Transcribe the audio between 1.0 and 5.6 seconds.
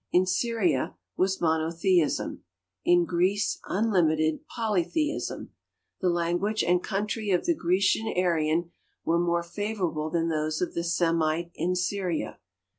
was monotheism, in Greece unlimited polytheism.